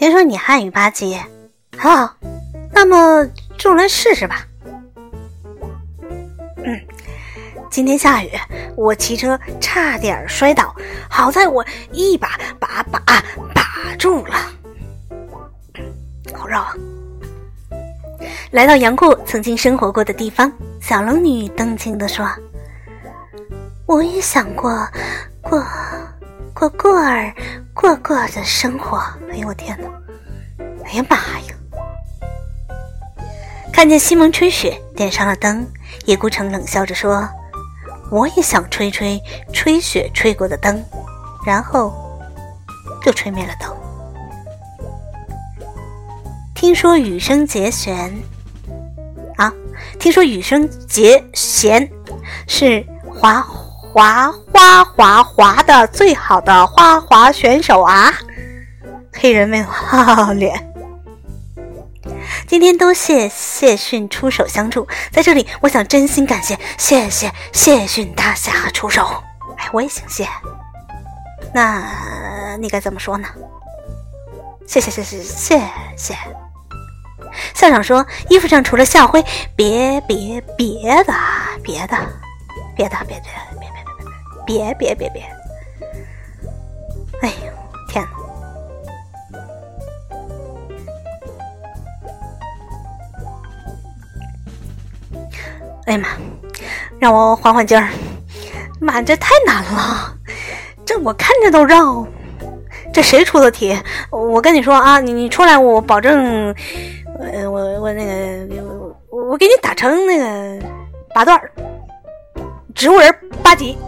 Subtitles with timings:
[0.00, 1.14] 听说你汉语八级，
[1.76, 2.16] 很好，
[2.72, 3.22] 那么
[3.58, 4.46] 就来试试吧。
[6.64, 6.80] 嗯，
[7.70, 8.30] 今天下雨，
[8.78, 10.74] 我骑车差点摔倒，
[11.10, 12.98] 好在我一把把把
[13.54, 14.36] 把住了。
[16.34, 16.74] 好绕啊！
[18.52, 22.26] 来到杨过曾经生活过的地方，小龙女动情地说
[23.84, 24.70] ：“我也想过
[25.42, 25.62] 过
[26.54, 27.30] 过过儿
[27.80, 28.98] 过过的生活。”
[29.32, 29.88] 哎呦我天哪！
[30.84, 31.54] 哎呀妈呀！
[33.72, 35.66] 看见西蒙吹雪，点上了灯，
[36.04, 37.26] 叶孤城冷笑着说
[38.12, 39.18] ：“我也想吹吹
[39.52, 40.84] 吹雪吹过的灯。”
[41.46, 41.94] 然后
[43.02, 43.74] 就吹灭了灯。
[46.54, 48.14] 听说羽生结弦
[49.36, 49.50] 啊，
[49.98, 51.90] 听说羽生结弦
[52.46, 53.40] 是华
[53.92, 58.14] 滑滑滑滑的最好的花滑选手啊！
[59.12, 60.72] 黑人问号脸。
[62.46, 69.24] 今天多谢谢逊出手相助，在这里我想真心感谢，谢谢谢逊大侠出手。
[69.58, 70.28] 哎，我也姓谢，
[71.52, 73.28] 那你该怎么说呢？
[74.68, 75.60] 谢谢谢谢谢
[75.96, 76.16] 谢。
[77.54, 79.24] 校长说：“衣服上除了校徽，
[79.56, 81.12] 别别别的，
[81.60, 81.96] 别的，
[82.76, 83.49] 别的，别别
[84.50, 85.22] 别别别别！
[87.22, 87.52] 哎呦，
[87.88, 88.10] 天哪！
[95.86, 96.08] 哎呀妈，
[96.98, 97.90] 让我缓缓劲儿！
[98.80, 100.16] 妈，这太难了，
[100.84, 102.04] 这我看着都绕。
[102.92, 103.80] 这谁出的题？
[104.10, 106.52] 我跟你说啊，你你出来，我保证。”
[107.22, 108.64] 呃，我我那个，
[109.10, 110.66] 我我给你打成那个
[111.14, 111.40] 八段
[112.74, 113.78] 植物人八级。